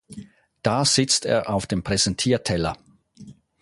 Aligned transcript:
Da 0.63 0.83
sitzt 0.83 1.27
er 1.27 1.47
auf 1.51 1.67
dem 1.67 1.83
Präsentierteller. 1.83 2.75